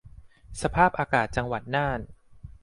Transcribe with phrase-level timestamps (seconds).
[0.61, 1.99] สภาพอากาศจังหวัดน่าน